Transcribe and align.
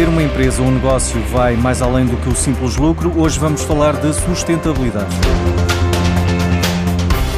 Ter 0.00 0.08
uma 0.08 0.22
empresa 0.22 0.62
ou 0.62 0.68
um 0.68 0.70
negócio 0.70 1.20
vai 1.24 1.56
mais 1.56 1.82
além 1.82 2.06
do 2.06 2.16
que 2.16 2.30
o 2.30 2.34
simples 2.34 2.74
lucro. 2.78 3.12
Hoje 3.20 3.38
vamos 3.38 3.60
falar 3.60 3.92
de 3.96 4.14
sustentabilidade. 4.14 5.14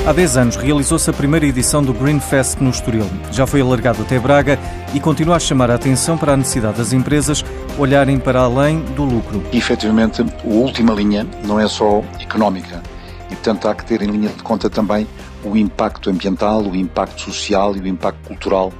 Há 0.07 0.13
10 0.13 0.37
anos 0.37 0.55
realizou-se 0.55 1.11
a 1.11 1.13
primeira 1.13 1.45
edição 1.45 1.83
do 1.83 1.93
Green 1.93 2.21
Fest 2.21 2.61
no 2.61 2.71
Estoril. 2.71 3.11
Já 3.33 3.49
foi 3.49 3.63
alargado 3.63 4.03
até 4.03 4.17
Braga 4.17 4.61
e 4.95 5.01
continua 5.01 5.35
a 5.35 5.41
chamar 5.41 5.73
a 5.73 5.75
atenção 5.75 6.17
para 6.17 6.35
a 6.35 6.37
necessidade 6.37 6.79
das 6.79 6.93
empresas 6.93 7.45
olharem 7.77 8.21
para 8.21 8.43
além 8.43 8.79
do 8.95 9.03
lucro. 9.03 9.43
E, 9.53 9.59
efetivamente, 9.59 10.23
a 10.23 10.27
última 10.45 10.95
linha 10.95 11.27
não 11.45 11.59
é 11.59 11.67
só 11.67 12.05
económica 12.21 12.81
e, 13.29 13.35
portanto, 13.35 13.67
há 13.67 13.75
que 13.75 13.85
ter 13.85 14.03
em 14.03 14.07
linha 14.13 14.29
de 14.29 14.41
conta 14.41 14.71
também 14.71 15.09
o 15.43 15.57
impacto 15.57 16.11
ambiental, 16.11 16.63
o 16.63 16.77
impacto 16.77 17.23
social 17.23 17.75
e 17.75 17.81
o 17.81 17.89
impacto 17.89 18.25
cultural 18.25 18.73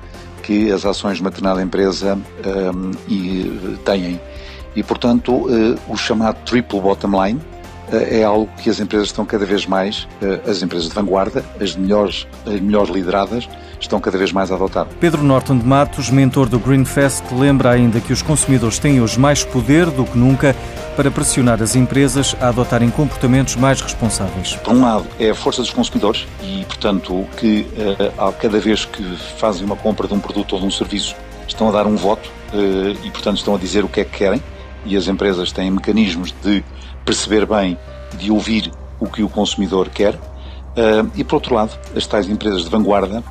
que 0.43 0.71
as 0.71 0.85
ações 0.85 1.17
de 1.17 1.23
uma 1.23 1.31
determinada 1.31 1.63
empresa 1.63 2.19
um, 2.75 2.91
e, 3.09 3.79
têm. 3.85 4.21
E, 4.75 4.83
portanto, 4.83 5.33
uh, 5.33 5.79
o 5.89 5.97
chamado 5.97 6.37
triple 6.45 6.81
bottom 6.81 7.25
line 7.25 7.39
uh, 7.93 7.97
é 7.97 8.25
algo 8.25 8.49
que 8.63 8.71
as 8.71 8.81
empresas 8.81 9.09
estão 9.09 9.25
cada 9.25 9.45
vez 9.45 9.67
mais, 9.67 10.09
uh, 10.23 10.51
as 10.51 10.63
empresas 10.63 10.89
de 10.89 10.95
vanguarda, 10.95 11.45
as 11.61 11.77
melhores, 11.77 12.27
as 12.47 12.61
melhores 12.61 12.91
lideradas, 12.91 13.49
estão 13.79 14.01
cada 14.01 14.17
vez 14.17 14.33
mais 14.33 14.51
a 14.51 14.55
adotar. 14.55 14.87
Pedro 15.01 15.23
Norton 15.23 15.59
de 15.59 15.67
Matos, 15.67 16.09
mentor 16.09 16.49
do 16.49 16.59
Greenfest, 16.59 17.23
lembra 17.33 17.71
ainda 17.71 18.01
que 18.01 18.13
os 18.13 18.23
consumidores 18.23 18.79
têm 18.79 19.01
hoje 19.01 19.19
mais 19.19 19.45
poder 19.45 19.87
do 19.91 20.05
que 20.05 20.17
nunca 20.17 20.57
para 20.97 21.11
pressionar 21.11 21.63
as 21.63 21.75
empresas 21.75 22.37
a 22.41 22.49
adotarem 22.49 22.91
comportamentos 22.91 23.57
mais 23.57 23.81
responsáveis. 23.81 24.55
Por 24.57 24.75
um 24.75 24.83
lado, 24.83 25.07
é 25.19 25.31
a 25.31 25.35
força 25.35 25.63
dos 25.63 25.71
consumidores 25.71 26.27
e, 26.43 26.65
portanto, 26.65 27.27
que 27.37 27.67
uh, 27.77 28.33
cada 28.41 28.61
vez 28.61 28.85
que 28.85 29.03
fazem 29.39 29.65
uma 29.65 29.77
compra 29.77 30.07
de 30.07 30.15
um 30.15 30.21
produto 30.21 30.55
ou 30.55 30.61
de 30.61 30.67
um 30.67 30.71
serviço, 30.71 31.15
estão 31.47 31.69
a 31.69 31.73
dar 31.73 31.87
um 31.87 31.97
voto 31.97 32.31
uh, 32.53 32.91
e, 33.05 33.11
portanto, 33.11 33.39
estão 33.39 33.55
a 33.55 33.59
dizer 33.59 33.85
o 33.85 33.89
que 33.89 34.01
é 34.01 34.05
que 34.05 34.17
querem 34.19 34.43
e 34.85 34.97
as 34.97 35.09
empresas 35.09 35.53
têm 35.53 35.71
mecanismos 35.71 36.35
de 36.43 36.65
perceber 37.05 37.47
bem, 37.47 37.79
de 38.19 38.31
ouvir 38.31 38.71
o 38.99 39.07
que 39.07 39.23
o 39.23 39.29
consumidor 39.29 39.89
quer. 39.89 40.15
Uh, 40.15 41.11
e, 41.15 41.25
por 41.25 41.37
outro 41.37 41.55
lado, 41.55 41.79
as 41.97 42.07
tais 42.07 42.29
empresas 42.29 42.65
de 42.65 42.71
vanguarda, 42.71 43.23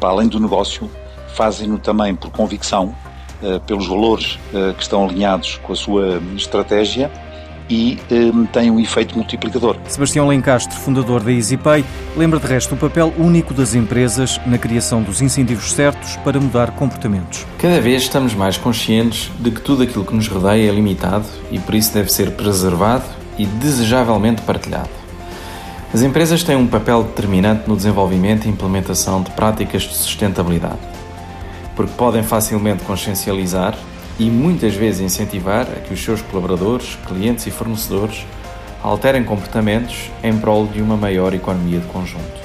para 0.00 0.08
além 0.08 0.28
do 0.28 0.40
negócio, 0.40 0.90
fazem-no 1.34 1.78
também 1.78 2.14
por 2.14 2.30
convicção 2.30 2.94
eh, 3.04 3.11
pelos 3.66 3.86
valores 3.86 4.38
eh, 4.54 4.72
que 4.76 4.82
estão 4.82 5.04
alinhados 5.04 5.58
com 5.62 5.72
a 5.72 5.76
sua 5.76 6.20
estratégia 6.36 7.10
e 7.68 7.98
um, 8.10 8.44
tem 8.44 8.70
um 8.70 8.78
efeito 8.78 9.16
multiplicador. 9.16 9.76
Sebastião 9.88 10.28
Lencastre, 10.28 10.76
fundador 10.76 11.22
da 11.22 11.32
EasyPay, 11.32 11.84
lembra 12.16 12.38
de 12.38 12.46
resto 12.46 12.74
o 12.74 12.78
papel 12.78 13.12
único 13.18 13.54
das 13.54 13.74
empresas 13.74 14.38
na 14.46 14.58
criação 14.58 15.02
dos 15.02 15.22
incentivos 15.22 15.72
certos 15.72 16.16
para 16.16 16.38
mudar 16.38 16.72
comportamentos. 16.72 17.46
Cada 17.58 17.80
vez 17.80 18.02
estamos 18.02 18.34
mais 18.34 18.56
conscientes 18.56 19.30
de 19.38 19.50
que 19.50 19.60
tudo 19.60 19.82
aquilo 19.82 20.04
que 20.04 20.14
nos 20.14 20.28
rodeia 20.28 20.68
é 20.68 20.72
limitado 20.74 21.24
e 21.50 21.58
por 21.58 21.74
isso 21.74 21.94
deve 21.94 22.12
ser 22.12 22.32
preservado 22.32 23.04
e 23.38 23.46
desejavelmente 23.46 24.42
partilhado. 24.42 24.90
As 25.94 26.02
empresas 26.02 26.42
têm 26.42 26.56
um 26.56 26.66
papel 26.66 27.02
determinante 27.02 27.68
no 27.68 27.76
desenvolvimento 27.76 28.46
e 28.46 28.50
implementação 28.50 29.22
de 29.22 29.30
práticas 29.30 29.82
de 29.82 29.94
sustentabilidade 29.94 30.78
porque 31.74 31.92
podem 31.94 32.22
facilmente 32.22 32.84
consciencializar 32.84 33.76
e 34.18 34.30
muitas 34.30 34.74
vezes 34.74 35.00
incentivar 35.00 35.62
a 35.62 35.80
que 35.80 35.94
os 35.94 36.02
seus 36.02 36.20
colaboradores, 36.22 36.98
clientes 37.06 37.46
e 37.46 37.50
fornecedores 37.50 38.26
alterem 38.82 39.24
comportamentos 39.24 40.10
em 40.22 40.36
prol 40.36 40.66
de 40.66 40.82
uma 40.82 40.96
maior 40.96 41.32
economia 41.34 41.78
de 41.78 41.86
conjunto. 41.86 42.42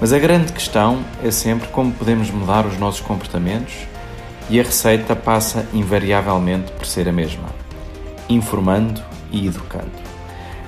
Mas 0.00 0.12
a 0.12 0.18
grande 0.18 0.52
questão 0.52 1.00
é 1.22 1.30
sempre 1.30 1.68
como 1.68 1.92
podemos 1.92 2.30
mudar 2.30 2.66
os 2.66 2.78
nossos 2.78 3.00
comportamentos 3.00 3.74
e 4.50 4.58
a 4.58 4.62
receita 4.62 5.14
passa 5.14 5.66
invariavelmente 5.72 6.72
por 6.72 6.86
ser 6.86 7.08
a 7.08 7.12
mesma: 7.12 7.48
informando 8.28 9.00
e 9.30 9.46
educando. 9.46 9.90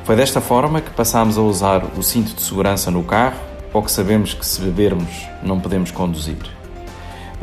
Foi 0.05 0.15
desta 0.15 0.41
forma 0.41 0.81
que 0.81 0.91
passámos 0.91 1.39
a 1.39 1.41
usar 1.41 1.85
o 1.97 2.03
cinto 2.03 2.35
de 2.35 2.43
segurança 2.43 2.91
no 2.91 3.03
carro 3.03 3.41
ou 3.73 3.83
que 3.83 3.91
sabemos 3.91 4.35
que 4.35 4.47
se 4.47 4.61
bebermos 4.61 5.27
não 5.43 5.59
podemos 5.59 5.91
conduzir. 5.91 6.64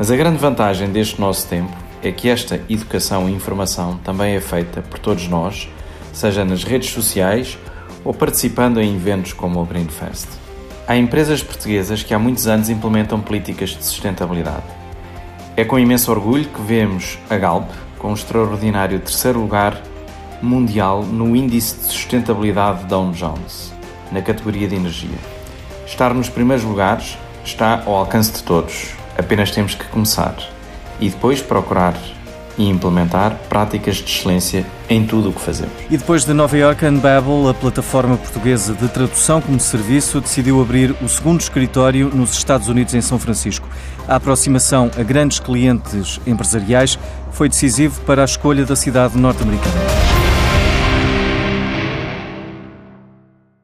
Mas 0.02 0.10
a 0.10 0.16
grande 0.16 0.38
vantagem 0.38 0.90
deste 0.90 1.20
nosso 1.20 1.46
tempo 1.46 1.70
é 2.02 2.10
que 2.10 2.28
esta 2.28 2.60
educação 2.68 3.28
e 3.28 3.32
informação 3.32 3.98
também 3.98 4.34
é 4.34 4.40
feita 4.40 4.82
por 4.82 4.98
todos 4.98 5.28
nós, 5.28 5.68
seja 6.12 6.44
nas 6.44 6.64
redes 6.64 6.90
sociais 6.90 7.56
ou 8.04 8.12
participando 8.12 8.80
em 8.80 8.96
eventos 8.96 9.32
como 9.32 9.62
o 9.62 9.64
Greenfest. 9.64 10.26
Há 10.88 10.96
empresas 10.96 11.40
portuguesas 11.40 12.02
que 12.02 12.12
há 12.12 12.18
muitos 12.18 12.48
anos 12.48 12.68
implementam 12.68 13.20
políticas 13.20 13.76
de 13.76 13.84
sustentabilidade. 13.84 14.64
É 15.56 15.64
com 15.64 15.78
imenso 15.78 16.10
orgulho 16.10 16.46
que 16.46 16.60
vemos 16.60 17.16
a 17.30 17.36
Galp 17.36 17.70
com 17.96 18.10
um 18.10 18.14
extraordinário 18.14 18.98
terceiro 18.98 19.38
lugar 19.38 19.80
mundial 20.42 21.04
no 21.04 21.36
Índice 21.36 21.76
de 21.76 21.84
Sustentabilidade 21.84 22.86
Dow 22.86 23.12
Jones, 23.12 23.72
na 24.10 24.20
categoria 24.20 24.66
de 24.66 24.74
energia. 24.74 25.18
Estar 25.86 26.12
nos 26.12 26.28
primeiros 26.28 26.64
lugares 26.64 27.16
está 27.44 27.84
ao 27.86 27.94
alcance 27.94 28.32
de 28.32 28.42
todos, 28.42 29.00
Apenas 29.18 29.50
temos 29.50 29.74
que 29.74 29.84
começar 29.84 30.36
e 31.00 31.08
depois 31.08 31.40
procurar 31.40 31.94
e 32.58 32.68
implementar 32.68 33.36
práticas 33.48 33.96
de 33.96 34.04
excelência 34.04 34.66
em 34.88 35.06
tudo 35.06 35.30
o 35.30 35.32
que 35.32 35.40
fazemos. 35.40 35.72
E 35.90 35.96
depois 35.96 36.24
de 36.24 36.32
Nova 36.32 36.56
York, 36.56 36.84
Babel, 36.90 37.48
a 37.48 37.54
plataforma 37.54 38.16
portuguesa 38.16 38.74
de 38.74 38.88
tradução 38.88 39.40
como 39.40 39.58
serviço, 39.58 40.20
decidiu 40.20 40.60
abrir 40.60 40.94
o 41.02 41.08
segundo 41.08 41.40
escritório 41.40 42.10
nos 42.14 42.32
Estados 42.32 42.68
Unidos, 42.68 42.94
em 42.94 43.00
São 43.00 43.18
Francisco. 43.18 43.68
A 44.06 44.16
aproximação 44.16 44.90
a 44.98 45.02
grandes 45.02 45.38
clientes 45.38 46.20
empresariais 46.26 46.98
foi 47.30 47.48
decisivo 47.48 48.00
para 48.02 48.22
a 48.22 48.24
escolha 48.24 48.64
da 48.64 48.76
cidade 48.76 49.16
norte-americana. 49.16 50.11